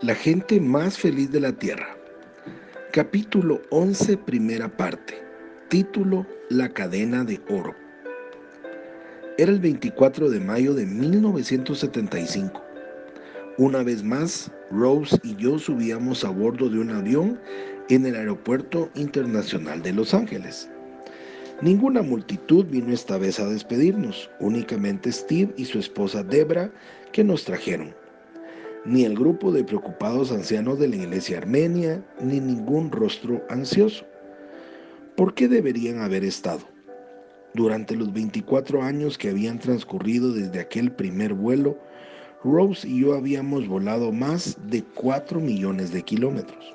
La 0.00 0.14
gente 0.14 0.60
más 0.60 0.96
feliz 0.96 1.32
de 1.32 1.40
la 1.40 1.50
Tierra. 1.50 1.96
Capítulo 2.92 3.60
11, 3.70 4.16
primera 4.18 4.68
parte. 4.68 5.20
Título 5.66 6.24
La 6.50 6.68
cadena 6.68 7.24
de 7.24 7.40
oro. 7.48 7.74
Era 9.38 9.50
el 9.50 9.58
24 9.58 10.30
de 10.30 10.38
mayo 10.38 10.72
de 10.74 10.86
1975. 10.86 12.62
Una 13.56 13.82
vez 13.82 14.04
más, 14.04 14.52
Rose 14.70 15.18
y 15.24 15.34
yo 15.34 15.58
subíamos 15.58 16.24
a 16.24 16.30
bordo 16.30 16.68
de 16.68 16.78
un 16.78 16.90
avión 16.90 17.40
en 17.88 18.06
el 18.06 18.14
Aeropuerto 18.14 18.90
Internacional 18.94 19.82
de 19.82 19.94
Los 19.94 20.14
Ángeles. 20.14 20.70
Ninguna 21.60 22.02
multitud 22.02 22.64
vino 22.66 22.92
esta 22.92 23.18
vez 23.18 23.40
a 23.40 23.48
despedirnos, 23.48 24.30
únicamente 24.38 25.10
Steve 25.10 25.52
y 25.56 25.64
su 25.64 25.80
esposa 25.80 26.22
Debra 26.22 26.70
que 27.10 27.24
nos 27.24 27.42
trajeron 27.44 27.97
ni 28.88 29.04
el 29.04 29.14
grupo 29.14 29.52
de 29.52 29.64
preocupados 29.64 30.32
ancianos 30.32 30.78
de 30.78 30.88
la 30.88 30.96
iglesia 30.96 31.36
armenia, 31.38 32.02
ni 32.22 32.40
ningún 32.40 32.90
rostro 32.90 33.44
ansioso. 33.50 34.06
¿Por 35.14 35.34
qué 35.34 35.46
deberían 35.46 36.00
haber 36.00 36.24
estado? 36.24 36.60
Durante 37.52 37.94
los 37.94 38.10
24 38.14 38.82
años 38.82 39.18
que 39.18 39.28
habían 39.28 39.58
transcurrido 39.58 40.32
desde 40.32 40.60
aquel 40.60 40.90
primer 40.90 41.34
vuelo, 41.34 41.78
Rose 42.42 42.88
y 42.88 43.00
yo 43.00 43.14
habíamos 43.14 43.68
volado 43.68 44.10
más 44.10 44.56
de 44.70 44.82
4 44.94 45.38
millones 45.38 45.92
de 45.92 46.02
kilómetros. 46.02 46.74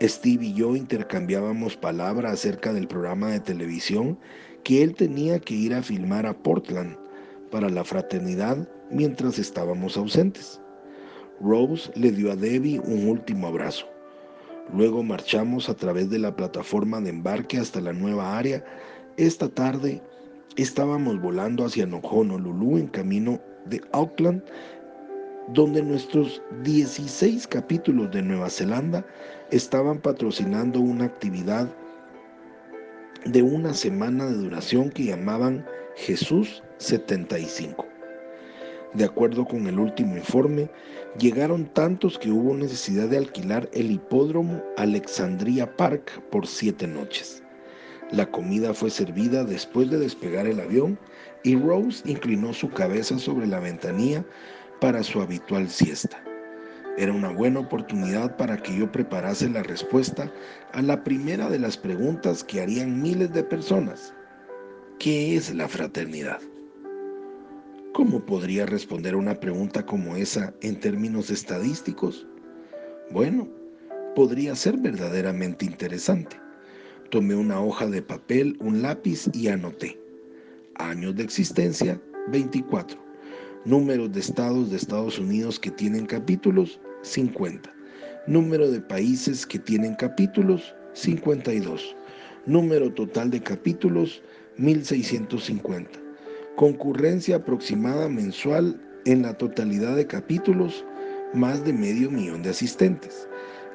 Steve 0.00 0.46
y 0.46 0.54
yo 0.54 0.74
intercambiábamos 0.74 1.76
palabras 1.76 2.32
acerca 2.32 2.72
del 2.72 2.88
programa 2.88 3.30
de 3.30 3.40
televisión 3.40 4.18
que 4.64 4.82
él 4.82 4.94
tenía 4.94 5.38
que 5.38 5.54
ir 5.54 5.74
a 5.74 5.82
filmar 5.82 6.24
a 6.24 6.32
Portland 6.32 6.96
para 7.50 7.68
la 7.68 7.84
fraternidad 7.84 8.66
mientras 8.90 9.38
estábamos 9.38 9.98
ausentes. 9.98 10.60
Rose 11.40 11.90
le 11.94 12.10
dio 12.12 12.30
a 12.30 12.36
Debbie 12.36 12.80
un 12.80 13.08
último 13.08 13.46
abrazo. 13.46 13.86
Luego 14.74 15.02
marchamos 15.02 15.68
a 15.68 15.74
través 15.74 16.10
de 16.10 16.18
la 16.18 16.36
plataforma 16.36 17.00
de 17.00 17.10
embarque 17.10 17.58
hasta 17.58 17.80
la 17.80 17.92
nueva 17.92 18.38
área. 18.38 18.64
Esta 19.16 19.48
tarde 19.48 20.00
estábamos 20.56 21.20
volando 21.20 21.64
hacia 21.64 21.84
Honolulu 21.84 22.78
en 22.78 22.86
camino 22.88 23.40
de 23.66 23.80
Auckland, 23.92 24.42
donde 25.48 25.82
nuestros 25.82 26.40
16 26.62 27.46
capítulos 27.46 28.10
de 28.12 28.22
Nueva 28.22 28.50
Zelanda 28.50 29.04
estaban 29.50 29.98
patrocinando 29.98 30.80
una 30.80 31.06
actividad 31.06 31.68
de 33.24 33.42
una 33.42 33.74
semana 33.74 34.26
de 34.26 34.34
duración 34.34 34.90
que 34.90 35.04
llamaban 35.04 35.66
Jesús 35.96 36.62
75. 36.78 37.89
De 38.94 39.04
acuerdo 39.04 39.44
con 39.44 39.68
el 39.68 39.78
último 39.78 40.16
informe, 40.16 40.68
llegaron 41.16 41.66
tantos 41.74 42.18
que 42.18 42.30
hubo 42.30 42.56
necesidad 42.56 43.08
de 43.08 43.18
alquilar 43.18 43.68
el 43.72 43.92
hipódromo 43.92 44.60
Alexandria 44.76 45.76
Park 45.76 46.20
por 46.30 46.46
siete 46.46 46.88
noches. 46.88 47.40
La 48.10 48.28
comida 48.28 48.74
fue 48.74 48.90
servida 48.90 49.44
después 49.44 49.88
de 49.90 49.98
despegar 49.98 50.48
el 50.48 50.58
avión 50.58 50.98
y 51.44 51.54
Rose 51.54 52.02
inclinó 52.04 52.52
su 52.52 52.68
cabeza 52.68 53.16
sobre 53.18 53.46
la 53.46 53.60
ventanilla 53.60 54.24
para 54.80 55.04
su 55.04 55.20
habitual 55.20 55.68
siesta. 55.68 56.20
Era 56.98 57.12
una 57.12 57.30
buena 57.30 57.60
oportunidad 57.60 58.36
para 58.36 58.56
que 58.56 58.76
yo 58.76 58.90
preparase 58.90 59.48
la 59.48 59.62
respuesta 59.62 60.32
a 60.72 60.82
la 60.82 61.04
primera 61.04 61.48
de 61.48 61.60
las 61.60 61.76
preguntas 61.76 62.42
que 62.42 62.60
harían 62.60 63.00
miles 63.00 63.32
de 63.32 63.44
personas. 63.44 64.12
¿Qué 64.98 65.36
es 65.36 65.54
la 65.54 65.68
fraternidad? 65.68 66.40
¿Cómo 67.92 68.24
podría 68.24 68.66
responder 68.66 69.14
a 69.14 69.16
una 69.16 69.40
pregunta 69.40 69.84
como 69.84 70.14
esa 70.14 70.54
en 70.62 70.78
términos 70.78 71.28
estadísticos? 71.28 72.24
Bueno, 73.10 73.48
podría 74.14 74.54
ser 74.54 74.76
verdaderamente 74.76 75.64
interesante. 75.64 76.36
Tomé 77.10 77.34
una 77.34 77.60
hoja 77.60 77.88
de 77.88 78.00
papel, 78.00 78.56
un 78.60 78.80
lápiz 78.80 79.28
y 79.34 79.48
anoté. 79.48 80.00
Años 80.76 81.16
de 81.16 81.24
existencia, 81.24 82.00
24. 82.28 82.96
Números 83.64 84.12
de 84.12 84.20
estados 84.20 84.70
de 84.70 84.76
Estados 84.76 85.18
Unidos 85.18 85.58
que 85.58 85.72
tienen 85.72 86.06
capítulos, 86.06 86.78
50. 87.02 87.74
Número 88.28 88.70
de 88.70 88.80
países 88.80 89.44
que 89.44 89.58
tienen 89.58 89.96
capítulos, 89.96 90.76
52. 90.92 91.96
Número 92.46 92.94
total 92.94 93.30
de 93.32 93.42
capítulos, 93.42 94.22
1650 94.58 96.09
Concurrencia 96.56 97.36
aproximada 97.36 98.08
mensual 98.08 98.78
en 99.06 99.22
la 99.22 99.32
totalidad 99.32 99.96
de 99.96 100.06
capítulos, 100.06 100.84
más 101.32 101.64
de 101.64 101.72
medio 101.72 102.10
millón 102.10 102.42
de 102.42 102.50
asistentes. 102.50 103.28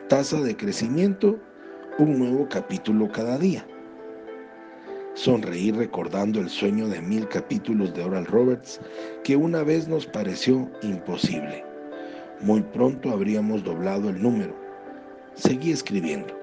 Tasa 0.07 0.39
de 0.41 0.55
crecimiento, 0.55 1.39
un 1.97 2.19
nuevo 2.19 2.47
capítulo 2.47 3.11
cada 3.11 3.39
día. 3.39 3.65
Sonreí 5.15 5.71
recordando 5.71 6.39
el 6.39 6.49
sueño 6.49 6.87
de 6.87 7.01
mil 7.01 7.27
capítulos 7.27 7.93
de 7.95 8.03
Oral 8.03 8.25
Roberts 8.25 8.79
que 9.23 9.35
una 9.35 9.63
vez 9.63 9.87
nos 9.87 10.05
pareció 10.05 10.69
imposible. 10.83 11.63
Muy 12.41 12.61
pronto 12.61 13.09
habríamos 13.09 13.63
doblado 13.63 14.09
el 14.09 14.21
número. 14.21 14.53
Seguí 15.33 15.71
escribiendo. 15.71 16.37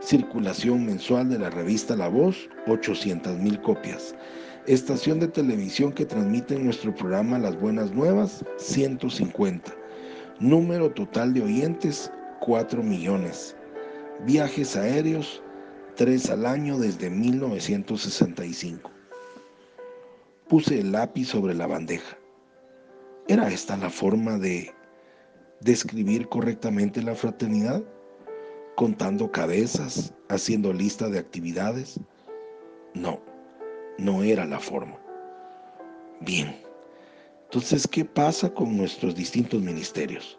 Circulación 0.00 0.84
mensual 0.84 1.28
de 1.28 1.38
la 1.38 1.50
revista 1.50 1.94
La 1.94 2.08
Voz, 2.08 2.48
800 2.66 3.38
mil 3.38 3.60
copias 3.60 4.16
Estación 4.66 5.20
de 5.20 5.28
televisión 5.28 5.92
que 5.92 6.04
transmite 6.04 6.58
nuestro 6.58 6.92
programa 6.92 7.38
Las 7.38 7.56
Buenas 7.60 7.92
Nuevas, 7.92 8.44
150. 8.56 9.72
Número 10.40 10.90
total 10.90 11.32
de 11.32 11.42
oyentes, 11.42 12.10
4 12.40 12.82
millones. 12.82 13.56
Viajes 14.26 14.74
aéreos, 14.74 15.40
3 15.94 16.30
al 16.30 16.46
año 16.46 16.80
desde 16.80 17.10
1965. 17.10 18.90
Puse 20.48 20.80
el 20.80 20.90
lápiz 20.90 21.26
sobre 21.26 21.54
la 21.54 21.68
bandeja. 21.68 22.18
¿Era 23.28 23.48
esta 23.48 23.76
la 23.76 23.88
forma 23.88 24.36
de 24.36 24.74
describir 25.60 26.28
correctamente 26.28 27.02
la 27.02 27.14
fraternidad? 27.14 27.84
Contando 28.74 29.30
cabezas, 29.30 30.12
haciendo 30.28 30.72
lista 30.72 31.08
de 31.08 31.20
actividades. 31.20 32.00
No 32.94 33.25
no 33.98 34.22
era 34.22 34.44
la 34.44 34.60
forma. 34.60 34.98
Bien, 36.20 36.56
entonces, 37.44 37.86
¿qué 37.86 38.04
pasa 38.04 38.52
con 38.52 38.76
nuestros 38.76 39.14
distintos 39.14 39.62
ministerios? 39.62 40.38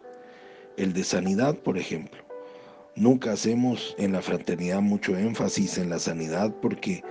El 0.76 0.92
de 0.92 1.04
sanidad, 1.04 1.56
por 1.56 1.78
ejemplo. 1.78 2.22
Nunca 2.96 3.32
hacemos 3.32 3.94
en 3.98 4.12
la 4.12 4.20
fraternidad 4.20 4.82
mucho 4.82 5.16
énfasis 5.16 5.78
en 5.78 5.88
la 5.88 5.98
sanidad 5.98 6.54
porque 6.60 7.02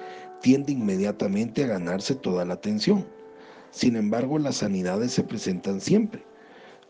tiende 0.42 0.74
inmediatamente 0.74 1.64
a 1.64 1.68
ganarse 1.68 2.14
toda 2.14 2.46
la 2.46 2.54
atención. 2.56 3.08
Sin 3.72 3.96
embargo, 3.96 4.38
las 4.38 4.58
sanidades 4.58 5.14
se 5.14 5.24
presentan 5.24 5.82
siempre. 5.82 6.24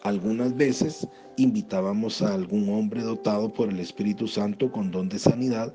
Algunas 0.03 0.55
veces 0.55 1.07
invitábamos 1.37 2.21
a 2.21 2.33
algún 2.33 2.69
hombre 2.69 3.01
dotado 3.01 3.53
por 3.53 3.69
el 3.69 3.79
Espíritu 3.79 4.27
Santo 4.27 4.71
con 4.71 4.91
don 4.91 5.09
de 5.09 5.19
sanidad 5.19 5.73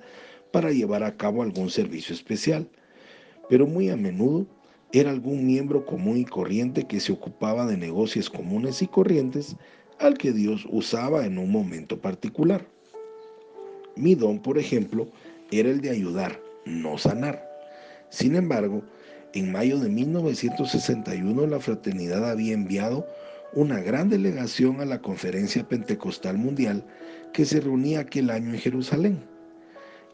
para 0.53 0.71
llevar 0.71 1.03
a 1.03 1.17
cabo 1.17 1.43
algún 1.43 1.71
servicio 1.71 2.15
especial 2.15 2.69
pero 3.53 3.67
muy 3.67 3.91
a 3.91 3.99
menudo 3.99 4.47
era 4.95 5.11
algún 5.11 5.45
miembro 5.45 5.85
común 5.85 6.17
y 6.17 6.25
corriente 6.25 6.87
que 6.87 7.01
se 7.01 7.13
ocupaba 7.13 7.67
de 7.67 7.77
negocios 7.77 8.31
comunes 8.31 8.81
y 8.81 8.87
corrientes 8.87 9.57
al 9.99 10.17
que 10.17 10.33
Dios 10.33 10.67
usaba 10.71 11.27
en 11.27 11.37
un 11.37 11.53
momento 11.53 12.01
particular. 12.01 12.67
Mi 13.95 14.15
don, 14.15 14.41
por 14.41 14.57
ejemplo, 14.57 15.07
era 15.51 15.69
el 15.69 15.83
de 15.83 15.91
ayudar, 15.91 16.41
no 16.65 16.97
sanar. 16.97 17.47
Sin 18.09 18.37
embargo, 18.37 18.83
en 19.35 19.53
mayo 19.53 19.79
de 19.79 19.91
1961 19.91 21.47
la 21.47 21.61
fraternidad 21.61 22.31
había 22.31 22.55
enviado 22.55 23.07
una 23.53 23.81
gran 23.81 24.09
delegación 24.09 24.81
a 24.81 24.87
la 24.87 25.03
Conferencia 25.03 25.69
Pentecostal 25.69 26.39
Mundial 26.39 26.87
que 27.35 27.45
se 27.45 27.61
reunía 27.61 28.01
aquel 28.01 28.31
año 28.31 28.55
en 28.55 28.61
Jerusalén. 28.61 29.32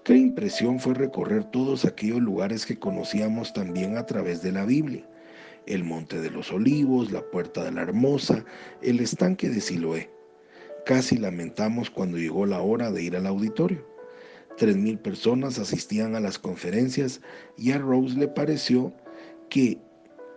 Qué 0.09 0.17
impresión 0.17 0.81
fue 0.81 0.95
recorrer 0.95 1.45
todos 1.45 1.85
aquellos 1.85 2.23
lugares 2.23 2.65
que 2.65 2.79
conocíamos 2.79 3.53
también 3.53 3.99
a 3.99 4.07
través 4.07 4.41
de 4.41 4.53
la 4.53 4.65
Biblia. 4.65 5.07
El 5.67 5.85
Monte 5.85 6.19
de 6.19 6.31
los 6.31 6.51
Olivos, 6.51 7.13
la 7.13 7.21
Puerta 7.21 7.63
de 7.63 7.73
la 7.73 7.83
Hermosa, 7.83 8.43
el 8.81 9.01
estanque 9.01 9.51
de 9.51 9.61
Siloé. 9.61 10.11
Casi 10.87 11.19
lamentamos 11.19 11.91
cuando 11.91 12.17
llegó 12.17 12.47
la 12.47 12.63
hora 12.63 12.91
de 12.91 13.03
ir 13.03 13.17
al 13.17 13.27
auditorio. 13.27 13.87
Tres 14.57 14.79
mil 14.79 14.99
personas 14.99 15.59
asistían 15.59 16.15
a 16.15 16.21
las 16.21 16.39
conferencias 16.39 17.21
y 17.59 17.73
a 17.73 17.79
Rose 17.79 18.17
le 18.17 18.29
pareció 18.29 18.95
que 19.51 19.79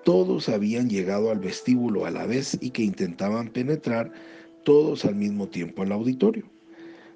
todos 0.04 0.50
habían 0.50 0.90
llegado 0.90 1.32
al 1.32 1.40
vestíbulo 1.40 2.06
a 2.06 2.12
la 2.12 2.26
vez 2.26 2.58
y 2.60 2.72
que 2.72 2.84
intentaban 2.84 3.48
penetrar 3.48 4.12
todos 4.66 5.06
al 5.06 5.16
mismo 5.16 5.48
tiempo 5.48 5.82
al 5.84 5.94
auditorio. 5.94 6.52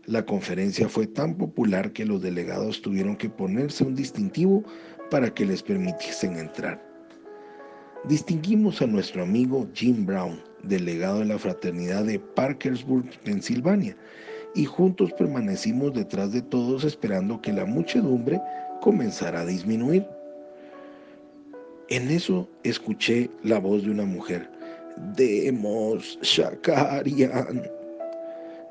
La 0.07 0.23
conferencia 0.23 0.87
fue 0.87 1.07
tan 1.07 1.35
popular 1.35 1.91
que 1.91 2.05
los 2.05 2.21
delegados 2.21 2.81
tuvieron 2.81 3.15
que 3.15 3.27
ponerse 3.27 3.83
un 3.83 3.95
distintivo 3.95 4.63
para 5.09 5.33
que 5.33 5.45
les 5.45 5.63
permitiesen 5.63 6.37
entrar. 6.37 6.83
distinguimos 8.07 8.83
a 8.83 8.87
nuestro 8.87 9.23
amigo 9.23 9.67
Jim 9.73 10.05
Brown, 10.05 10.39
delegado 10.61 11.19
de 11.19 11.25
la 11.25 11.39
fraternidad 11.39 12.03
de 12.03 12.19
Parkersburg, 12.19 13.09
Pensilvania, 13.23 13.97
y 14.53 14.65
juntos 14.65 15.11
permanecimos 15.13 15.93
detrás 15.93 16.31
de 16.31 16.43
todos 16.43 16.83
esperando 16.83 17.41
que 17.41 17.51
la 17.51 17.65
muchedumbre 17.65 18.39
comenzara 18.81 19.41
a 19.41 19.45
disminuir. 19.45 20.05
En 21.89 22.11
eso 22.11 22.47
escuché 22.63 23.29
la 23.43 23.59
voz 23.59 23.83
de 23.83 23.89
una 23.89 24.05
mujer. 24.05 24.49
Demos 25.15 26.19
Shakarian. 26.21 27.84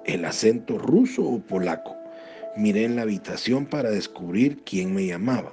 El 0.05 0.27
acento 0.27 0.77
ruso 0.77 1.25
o 1.25 1.41
polaco. 1.41 1.97
Miré 2.57 2.85
en 2.85 2.97
la 2.97 3.03
habitación 3.03 3.65
para 3.65 3.91
descubrir 3.91 4.63
quién 4.65 4.95
me 4.95 5.07
llamaba. 5.07 5.53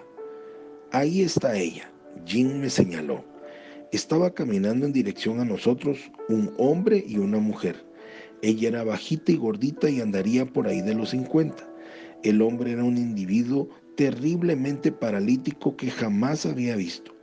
Ahí 0.91 1.21
está 1.21 1.55
ella. 1.55 1.89
Jim 2.25 2.59
me 2.59 2.69
señaló. 2.69 3.23
Estaba 3.93 4.29
caminando 4.31 4.85
en 4.85 4.91
dirección 4.91 5.39
a 5.39 5.45
nosotros 5.45 6.11
un 6.27 6.53
hombre 6.57 7.01
y 7.07 7.17
una 7.17 7.39
mujer. 7.39 7.85
Ella 8.41 8.67
era 8.67 8.83
bajita 8.83 9.31
y 9.31 9.37
gordita 9.37 9.89
y 9.89 10.01
andaría 10.01 10.45
por 10.45 10.67
ahí 10.67 10.81
de 10.81 10.95
los 10.95 11.11
50. 11.11 11.65
El 12.23 12.41
hombre 12.41 12.73
era 12.73 12.83
un 12.83 12.97
individuo 12.97 13.69
terriblemente 13.95 14.91
paralítico 14.91 15.77
que 15.77 15.89
jamás 15.89 16.45
había 16.45 16.75
visto. 16.75 17.13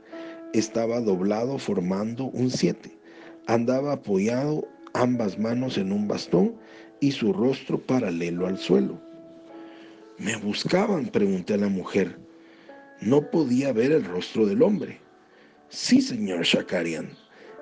Estaba 0.53 0.99
doblado 0.99 1.59
formando 1.59 2.25
un 2.25 2.49
7. 2.49 2.97
Andaba 3.45 3.93
apoyado 3.93 4.67
ambas 4.93 5.37
manos 5.37 5.77
en 5.77 5.91
un 5.91 6.07
bastón 6.07 6.55
y 6.99 7.11
su 7.11 7.33
rostro 7.33 7.79
paralelo 7.79 8.47
al 8.47 8.57
suelo. 8.57 8.99
¿Me 10.17 10.35
buscaban? 10.37 11.07
pregunté 11.07 11.53
a 11.53 11.57
la 11.57 11.69
mujer. 11.69 12.17
No 13.01 13.29
podía 13.29 13.71
ver 13.71 13.91
el 13.91 14.03
rostro 14.03 14.45
del 14.45 14.61
hombre. 14.61 14.99
Sí, 15.69 16.01
señor 16.01 16.43
Shakarian. 16.43 17.09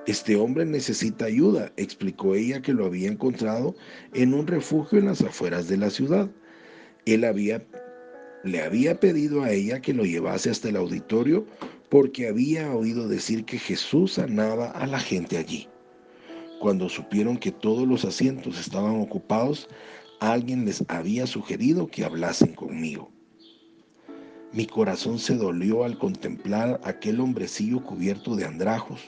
Este 0.08 0.38
hombre 0.38 0.66
necesita 0.66 1.26
ayuda, 1.26 1.72
explicó 1.76 2.34
ella 2.34 2.62
que 2.62 2.74
lo 2.74 2.86
había 2.86 3.10
encontrado 3.10 3.76
en 4.14 4.34
un 4.34 4.48
refugio 4.48 5.00
en 5.00 5.06
las 5.06 5.22
afueras 5.22 5.68
de 5.68 5.78
la 5.78 5.90
ciudad. 5.90 6.30
Él 7.06 7.26
había, 7.26 7.64
le 8.44 8.62
había 8.62 9.00
pedido 9.00 9.44
a 9.44 9.52
ella 9.52 9.82
que 9.82 9.94
lo 9.94 10.06
llevase 10.06 10.50
hasta 10.50 10.70
el 10.70 10.78
auditorio 10.78 11.46
porque 11.90 12.28
había 12.28 12.74
oído 12.74 13.08
decir 13.08 13.46
que 13.46 13.60
Jesús 13.60 14.14
sanaba 14.14 14.72
a 14.72 14.88
la 14.88 15.00
gente 15.00 15.38
allí. 15.38 15.68
Cuando 16.60 16.90
supieron 16.90 17.38
que 17.38 17.52
todos 17.52 17.88
los 17.88 18.04
asientos 18.04 18.60
estaban 18.60 19.00
ocupados, 19.00 19.68
alguien 20.20 20.66
les 20.66 20.84
había 20.88 21.28
sugerido 21.28 21.88
que 21.88 22.04
hablasen 22.04 22.54
conmigo. 22.54 23.12
Mi 24.54 24.66
corazón 24.66 25.20
se 25.20 25.36
dolió 25.36 25.84
al 25.84 26.00
contemplar 26.00 26.82
aquel 26.84 27.20
hombrecillo 27.20 27.84
cubierto 27.84 28.36
de 28.36 28.46
andrajos. 28.46 29.02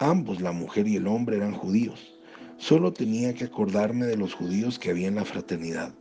Ambos, 0.00 0.40
la 0.40 0.52
mujer 0.52 0.88
y 0.88 0.96
el 0.96 1.06
hombre, 1.06 1.36
eran 1.36 1.52
judíos. 1.54 2.14
Solo 2.56 2.92
tenía 2.92 3.32
que 3.34 3.44
acordarme 3.44 4.06
de 4.06 4.16
los 4.16 4.34
judíos 4.34 4.78
que 4.78 4.90
había 4.90 5.06
en 5.06 5.14
la 5.14 5.24
fraternidad. 5.24 5.94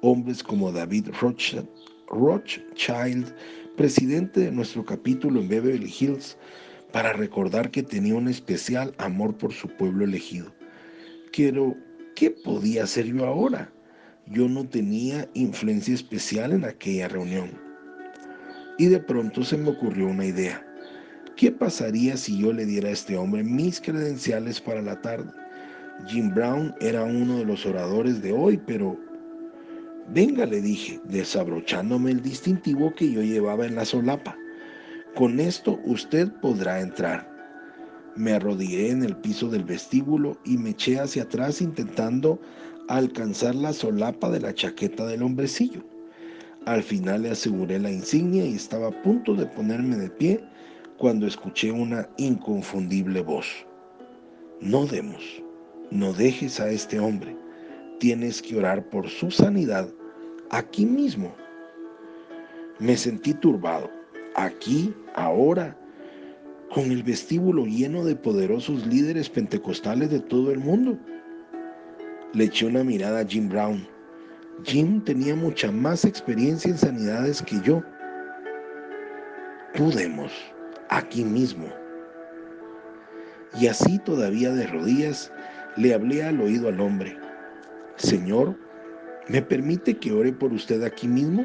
Hombres 0.00 0.42
como 0.42 0.72
David 0.72 1.10
Rothschild, 2.08 3.34
presidente 3.76 4.40
de 4.40 4.50
nuestro 4.50 4.84
capítulo 4.84 5.40
en 5.40 5.48
Beverly 5.48 5.94
Hills, 6.00 6.36
para 6.92 7.12
recordar 7.12 7.70
que 7.70 7.82
tenía 7.82 8.14
un 8.14 8.28
especial 8.28 8.94
amor 8.98 9.36
por 9.36 9.52
su 9.52 9.68
pueblo 9.68 10.04
elegido. 10.04 10.52
Quiero 11.32 11.74
¿qué 12.14 12.30
podía 12.30 12.84
hacer 12.84 13.06
yo 13.06 13.26
ahora? 13.26 13.72
Yo 14.26 14.48
no 14.48 14.68
tenía 14.68 15.28
influencia 15.34 15.94
especial 15.94 16.52
en 16.52 16.64
aquella 16.64 17.08
reunión. 17.08 17.50
Y 18.78 18.86
de 18.86 19.00
pronto 19.00 19.42
se 19.42 19.56
me 19.56 19.70
ocurrió 19.70 20.06
una 20.06 20.26
idea. 20.26 20.64
¿Qué 21.36 21.50
pasaría 21.50 22.16
si 22.16 22.38
yo 22.38 22.52
le 22.52 22.66
diera 22.66 22.88
a 22.88 22.92
este 22.92 23.16
hombre 23.16 23.42
mis 23.42 23.80
credenciales 23.80 24.60
para 24.60 24.82
la 24.82 25.00
tarde? 25.00 25.30
Jim 26.06 26.32
Brown 26.34 26.74
era 26.80 27.02
uno 27.04 27.38
de 27.38 27.44
los 27.44 27.66
oradores 27.66 28.22
de 28.22 28.32
hoy, 28.32 28.60
pero... 28.66 28.98
Venga, 30.08 30.44
le 30.46 30.60
dije, 30.60 31.00
desabrochándome 31.04 32.10
el 32.10 32.22
distintivo 32.22 32.92
que 32.94 33.10
yo 33.10 33.22
llevaba 33.22 33.66
en 33.66 33.76
la 33.76 33.84
solapa. 33.84 34.36
Con 35.14 35.40
esto 35.40 35.78
usted 35.84 36.32
podrá 36.40 36.80
entrar. 36.80 37.30
Me 38.16 38.32
arrodillé 38.32 38.90
en 38.90 39.04
el 39.04 39.14
piso 39.14 39.50
del 39.50 39.62
vestíbulo 39.62 40.38
y 40.46 40.56
me 40.56 40.70
eché 40.70 40.98
hacia 40.98 41.24
atrás 41.24 41.60
intentando 41.60 42.40
alcanzar 42.88 43.54
la 43.54 43.74
solapa 43.74 44.30
de 44.30 44.40
la 44.40 44.54
chaqueta 44.54 45.06
del 45.06 45.22
hombrecillo. 45.22 45.82
Al 46.64 46.82
final 46.82 47.22
le 47.22 47.30
aseguré 47.30 47.78
la 47.78 47.90
insignia 47.90 48.46
y 48.46 48.54
estaba 48.54 48.88
a 48.88 49.02
punto 49.02 49.34
de 49.34 49.44
ponerme 49.44 49.96
de 49.96 50.08
pie 50.08 50.42
cuando 50.96 51.26
escuché 51.26 51.70
una 51.70 52.08
inconfundible 52.16 53.20
voz. 53.20 53.46
No 54.62 54.86
demos, 54.86 55.42
no 55.90 56.14
dejes 56.14 56.58
a 56.58 56.70
este 56.70 56.98
hombre. 56.98 57.36
Tienes 58.00 58.40
que 58.40 58.56
orar 58.56 58.88
por 58.88 59.10
su 59.10 59.30
sanidad 59.30 59.90
aquí 60.50 60.86
mismo. 60.86 61.34
Me 62.78 62.96
sentí 62.96 63.34
turbado. 63.34 64.01
Aquí, 64.34 64.94
ahora, 65.14 65.76
con 66.72 66.90
el 66.90 67.02
vestíbulo 67.02 67.66
lleno 67.66 68.04
de 68.04 68.16
poderosos 68.16 68.86
líderes 68.86 69.28
pentecostales 69.28 70.10
de 70.10 70.20
todo 70.20 70.50
el 70.50 70.58
mundo. 70.58 70.98
Le 72.32 72.44
eché 72.44 72.66
una 72.66 72.82
mirada 72.82 73.20
a 73.20 73.26
Jim 73.26 73.48
Brown. 73.48 73.86
Jim 74.64 75.02
tenía 75.04 75.34
mucha 75.34 75.70
más 75.70 76.04
experiencia 76.04 76.70
en 76.70 76.78
sanidades 76.78 77.42
que 77.42 77.60
yo. 77.60 77.82
Podemos, 79.76 80.32
aquí 80.88 81.24
mismo. 81.24 81.66
Y 83.60 83.66
así 83.66 83.98
todavía 83.98 84.50
de 84.52 84.66
rodillas, 84.66 85.30
le 85.76 85.92
hablé 85.92 86.22
al 86.24 86.40
oído 86.40 86.68
al 86.68 86.80
hombre. 86.80 87.18
Señor, 87.96 88.56
¿me 89.28 89.42
permite 89.42 89.96
que 89.98 90.12
ore 90.12 90.32
por 90.32 90.54
usted 90.54 90.82
aquí 90.84 91.06
mismo? 91.06 91.44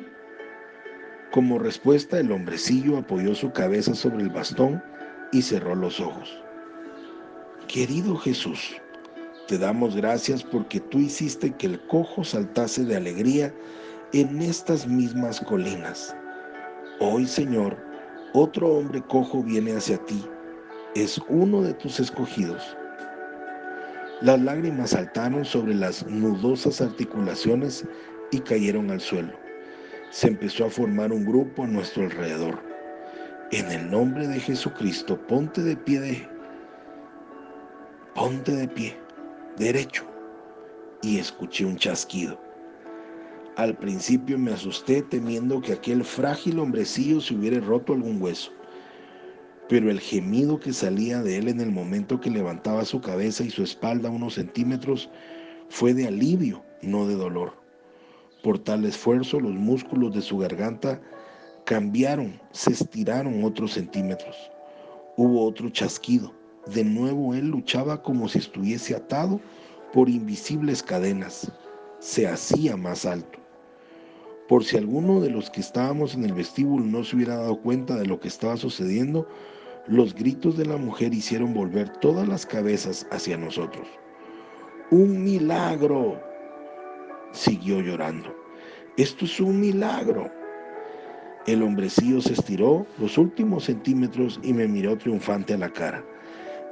Como 1.38 1.60
respuesta, 1.60 2.20
el 2.20 2.32
hombrecillo 2.32 2.98
apoyó 2.98 3.36
su 3.36 3.52
cabeza 3.52 3.94
sobre 3.94 4.24
el 4.24 4.30
bastón 4.30 4.82
y 5.32 5.44
cerró 5.44 5.76
los 5.76 6.00
ojos. 6.00 6.36
Querido 7.68 8.16
Jesús, 8.18 8.76
te 9.48 9.60
damos 9.60 9.96
gracias 9.96 10.44
porque 10.44 10.80
tú 10.80 10.98
hiciste 10.98 11.52
que 11.52 11.68
el 11.68 11.80
cojo 11.90 12.24
saltase 12.24 12.86
de 12.86 12.96
alegría 12.96 13.54
en 14.14 14.42
estas 14.42 14.88
mismas 14.88 15.40
colinas. 15.42 16.18
Hoy, 17.00 17.28
Señor, 17.28 17.78
otro 18.34 18.70
hombre 18.70 19.04
cojo 19.04 19.44
viene 19.44 19.76
hacia 19.76 20.04
ti. 20.06 20.26
Es 20.96 21.22
uno 21.30 21.62
de 21.62 21.76
tus 21.76 22.00
escogidos. 22.00 22.76
Las 24.22 24.42
lágrimas 24.42 24.90
saltaron 24.90 25.46
sobre 25.46 25.76
las 25.76 26.04
nudosas 26.08 26.82
articulaciones 26.82 27.86
y 28.32 28.40
cayeron 28.40 28.90
al 28.90 29.02
suelo. 29.02 29.47
Se 30.10 30.28
empezó 30.28 30.66
a 30.66 30.70
formar 30.70 31.12
un 31.12 31.26
grupo 31.26 31.64
a 31.64 31.68
nuestro 31.68 32.04
alrededor. 32.04 32.64
En 33.52 33.70
el 33.72 33.92
nombre 33.92 34.28
de 34.28 34.40
Jesucristo, 34.40 35.20
ponte 35.28 35.62
de 35.62 35.76
pie 35.76 36.00
de, 36.00 36.28
ponte 38.16 38.54
de 38.54 38.68
pie, 38.68 38.98
derecho. 39.58 40.06
Y 41.02 41.20
escuché 41.20 41.66
un 41.66 41.78
chasquido. 41.78 42.40
Al 43.58 43.76
principio 43.78 44.38
me 44.38 44.52
asusté 44.52 45.02
temiendo 45.02 45.62
que 45.62 45.74
aquel 45.74 46.04
frágil 46.04 46.60
hombrecillo 46.60 47.20
se 47.20 47.36
hubiera 47.36 47.60
roto 47.60 47.94
algún 47.94 48.22
hueso. 48.22 48.52
Pero 49.68 49.92
el 49.92 50.00
gemido 50.00 50.60
que 50.60 50.72
salía 50.72 51.22
de 51.22 51.38
él 51.38 51.50
en 51.50 51.60
el 51.60 51.72
momento 51.72 52.20
que 52.20 52.30
levantaba 52.30 52.86
su 52.86 53.02
cabeza 53.02 53.44
y 53.44 53.50
su 53.50 53.64
espalda 53.64 54.10
unos 54.10 54.36
centímetros 54.36 55.10
fue 55.70 55.94
de 55.94 56.08
alivio, 56.08 56.64
no 56.82 57.08
de 57.08 57.16
dolor. 57.16 57.67
Por 58.48 58.60
tal 58.60 58.86
esfuerzo 58.86 59.42
los 59.42 59.52
músculos 59.52 60.16
de 60.16 60.22
su 60.22 60.38
garganta 60.38 61.02
Cambiaron, 61.66 62.40
se 62.52 62.72
estiraron 62.72 63.44
otros 63.44 63.74
centímetros. 63.74 64.38
Hubo 65.18 65.46
otro 65.46 65.70
chasquido. 65.70 66.34
De 66.74 66.86
nuevo 66.86 67.34
él 67.34 67.50
luchaba 67.50 68.02
como 68.02 68.30
si 68.30 68.40
estuviese 68.40 68.96
atado 68.96 69.42
por 69.92 70.08
invisibles 70.08 70.82
cadenas. 70.82 71.52
Se 72.00 72.26
hacía 72.26 72.78
más 72.78 73.06
alto. 73.06 73.38
Por 74.48 74.64
si 74.64 74.78
alguno 74.78 75.20
de 75.20 75.30
los 75.30 75.50
que 75.50 75.60
estábamos 75.60 76.16
en 76.16 76.24
el 76.24 76.32
vestíbulo 76.32 76.86
no 76.86 77.04
se 77.04 77.18
hubiera 77.18 77.36
dado 77.36 77.62
cuenta 77.62 77.98
de 77.98 78.06
lo 78.06 78.22
que 78.22 78.30
estaba 78.30 78.56
sucediendo, 78.56 79.28
los 79.88 80.16
gritos 80.16 80.56
de 80.56 80.68
la 80.68 80.78
mujer 80.78 81.14
hicieron 81.14 81.54
volver 81.54 81.90
todas 81.98 82.26
las 82.30 82.46
cabezas 82.46 83.06
hacia 83.12 83.36
nosotros. 83.36 83.86
¡Un 84.90 85.22
milagro! 85.26 86.18
Siguió 87.34 87.82
llorando. 87.82 88.37
Esto 88.98 89.26
es 89.26 89.40
un 89.40 89.60
milagro. 89.60 90.28
El 91.46 91.62
hombrecillo 91.62 92.20
se 92.20 92.34
estiró 92.34 92.88
los 92.98 93.20
últimos 93.20 93.66
centímetros 93.66 94.40
y 94.42 94.54
me 94.54 94.68
miró 94.68 94.98
triunfante 94.98 95.54
a 95.54 95.60
la 95.60 95.70
cara. 95.70 96.04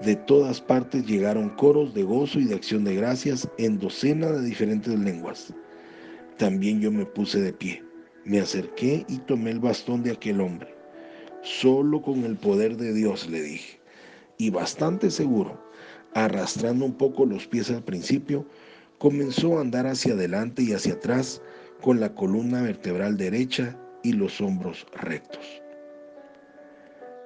De 0.01 0.15
todas 0.15 0.59
partes 0.59 1.05
llegaron 1.05 1.49
coros 1.49 1.93
de 1.93 2.01
gozo 2.01 2.39
y 2.39 2.45
de 2.45 2.55
acción 2.55 2.83
de 2.83 2.95
gracias 2.95 3.47
en 3.59 3.77
docenas 3.77 4.41
de 4.41 4.47
diferentes 4.47 4.97
lenguas. 4.97 5.53
También 6.37 6.81
yo 6.81 6.91
me 6.91 7.05
puse 7.05 7.39
de 7.39 7.53
pie, 7.53 7.83
me 8.23 8.39
acerqué 8.39 9.05
y 9.07 9.19
tomé 9.19 9.51
el 9.51 9.59
bastón 9.59 10.01
de 10.01 10.11
aquel 10.11 10.41
hombre. 10.41 10.75
Solo 11.43 12.01
con 12.01 12.23
el 12.23 12.37
poder 12.37 12.75
de 12.75 12.91
Dios, 12.91 13.29
le 13.29 13.41
dije. 13.43 13.79
y 14.39 14.49
bastante 14.49 15.11
seguro, 15.11 15.63
arrastrando 16.15 16.85
un 16.85 16.97
poco 16.97 17.23
los 17.27 17.45
pies 17.45 17.69
al 17.69 17.83
principio, 17.83 18.47
comenzó 18.97 19.59
a 19.59 19.61
andar 19.61 19.85
hacia 19.85 20.13
adelante 20.13 20.63
y 20.63 20.73
hacia 20.73 20.93
atrás 20.93 21.39
con 21.81 21.99
la 21.99 22.13
columna 22.13 22.61
vertebral 22.61 23.17
derecha 23.17 23.77
y 24.03 24.13
los 24.13 24.41
hombros 24.41 24.85
rectos. 24.93 25.61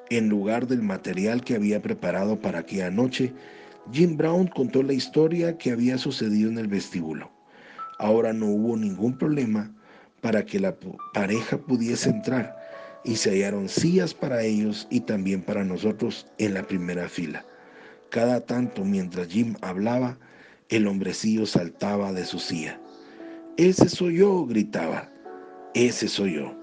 En 0.10 0.28
lugar 0.28 0.68
del 0.68 0.82
material 0.82 1.44
que 1.44 1.56
había 1.56 1.82
preparado 1.82 2.40
para 2.40 2.60
aquella 2.60 2.90
noche, 2.90 3.34
Jim 3.92 4.18
Brown 4.18 4.48
contó 4.48 4.84
la 4.84 4.94
historia 4.94 5.58
que 5.58 5.72
había 5.72 5.98
sucedido 5.98 6.50
en 6.50 6.58
el 6.58 6.68
vestíbulo. 6.68 7.32
Ahora 8.00 8.34
no 8.34 8.48
hubo 8.48 8.78
ningún 8.78 9.18
problema 9.18 9.72
para 10.22 10.46
que 10.46 10.60
la 10.60 10.76
pareja 11.14 11.58
pudiese 11.58 12.10
entrar 12.10 12.56
y 13.04 13.16
se 13.16 13.32
hallaron 13.32 13.70
sillas 13.70 14.14
para 14.14 14.44
ellos 14.44 14.88
y 14.90 15.02
también 15.02 15.42
para 15.42 15.64
nosotros 15.64 16.28
en 16.38 16.54
la 16.54 16.64
primera 16.64 17.08
fila. 17.08 17.46
Cada 18.10 18.42
tanto 18.42 18.84
mientras 18.84 19.28
Jim 19.28 19.56
hablaba, 19.62 20.18
el 20.70 20.88
hombrecillo 20.88 21.46
saltaba 21.46 22.12
de 22.14 22.26
su 22.26 22.40
silla. 22.40 22.80
Ese 23.60 23.90
soy 23.90 24.20
yo, 24.20 24.46
gritaba. 24.46 25.10
Ese 25.74 26.08
soy 26.08 26.36
yo. 26.36 26.56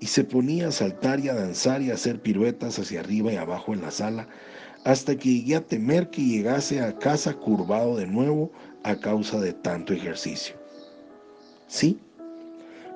Y 0.00 0.06
se 0.06 0.24
ponía 0.24 0.66
a 0.66 0.72
saltar 0.72 1.20
y 1.20 1.28
a 1.28 1.34
danzar 1.34 1.82
y 1.82 1.92
a 1.92 1.94
hacer 1.94 2.20
piruetas 2.20 2.80
hacia 2.80 2.98
arriba 2.98 3.32
y 3.32 3.36
abajo 3.36 3.72
en 3.72 3.80
la 3.80 3.92
sala, 3.92 4.26
hasta 4.84 5.14
que 5.14 5.34
llegué 5.34 5.54
a 5.54 5.64
temer 5.64 6.10
que 6.10 6.24
llegase 6.24 6.80
a 6.80 6.98
casa 6.98 7.32
curvado 7.32 7.96
de 7.96 8.08
nuevo 8.08 8.50
a 8.82 8.96
causa 8.96 9.38
de 9.40 9.52
tanto 9.52 9.92
ejercicio. 9.92 10.56
Sí, 11.68 12.00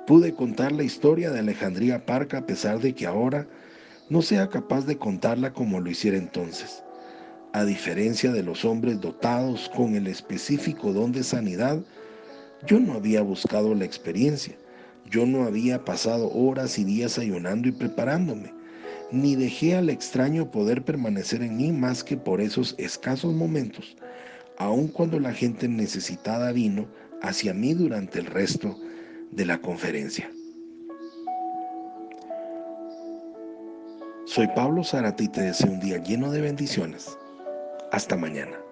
pude 0.04 0.34
contar 0.34 0.72
la 0.72 0.82
historia 0.82 1.30
de 1.30 1.38
Alejandría 1.38 2.04
Parca 2.04 2.38
a 2.38 2.46
pesar 2.46 2.80
de 2.80 2.96
que 2.96 3.06
ahora 3.06 3.46
no 4.10 4.22
sea 4.22 4.48
capaz 4.48 4.86
de 4.86 4.98
contarla 4.98 5.52
como 5.52 5.78
lo 5.78 5.88
hiciera 5.88 6.16
entonces. 6.16 6.82
A 7.52 7.64
diferencia 7.64 8.32
de 8.32 8.42
los 8.42 8.64
hombres 8.64 9.00
dotados 9.00 9.70
con 9.76 9.94
el 9.94 10.08
específico 10.08 10.92
don 10.92 11.12
de 11.12 11.22
sanidad, 11.22 11.80
yo 12.66 12.80
no 12.80 12.94
había 12.94 13.22
buscado 13.22 13.74
la 13.74 13.84
experiencia, 13.84 14.54
yo 15.10 15.26
no 15.26 15.44
había 15.44 15.84
pasado 15.84 16.30
horas 16.32 16.78
y 16.78 16.84
días 16.84 17.18
ayunando 17.18 17.68
y 17.68 17.72
preparándome, 17.72 18.52
ni 19.10 19.36
dejé 19.36 19.76
al 19.76 19.90
extraño 19.90 20.50
poder 20.50 20.82
permanecer 20.84 21.42
en 21.42 21.56
mí 21.56 21.72
más 21.72 22.04
que 22.04 22.16
por 22.16 22.40
esos 22.40 22.74
escasos 22.78 23.32
momentos, 23.32 23.96
aun 24.58 24.88
cuando 24.88 25.18
la 25.20 25.32
gente 25.32 25.68
necesitada 25.68 26.52
vino 26.52 26.86
hacia 27.22 27.54
mí 27.54 27.74
durante 27.74 28.18
el 28.18 28.26
resto 28.26 28.78
de 29.30 29.46
la 29.46 29.58
conferencia. 29.58 30.30
Soy 34.26 34.46
Pablo 34.54 34.84
Zárate 34.84 35.24
y 35.24 35.28
te 35.28 35.40
deseo 35.40 35.70
un 35.70 35.80
día 35.80 36.02
lleno 36.02 36.30
de 36.30 36.42
bendiciones. 36.42 37.16
Hasta 37.92 38.14
mañana. 38.14 38.67